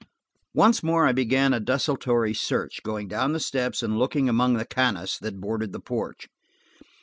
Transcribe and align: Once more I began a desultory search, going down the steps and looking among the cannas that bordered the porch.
Once 0.55 0.81
more 0.81 1.05
I 1.05 1.11
began 1.11 1.53
a 1.53 1.59
desultory 1.59 2.33
search, 2.33 2.81
going 2.81 3.07
down 3.07 3.33
the 3.33 3.39
steps 3.39 3.83
and 3.83 3.99
looking 3.99 4.27
among 4.27 4.53
the 4.55 4.65
cannas 4.65 5.19
that 5.21 5.39
bordered 5.39 5.73
the 5.73 5.79
porch. 5.79 6.27